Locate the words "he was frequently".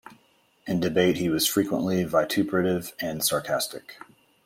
1.17-2.03